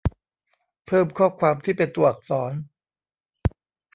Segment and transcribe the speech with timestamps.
[0.85, 2.51] เพิ่มข้อความที่เป็นตัวอักษร